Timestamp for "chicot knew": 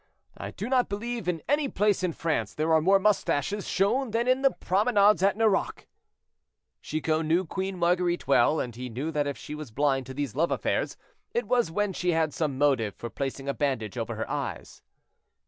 6.81-7.45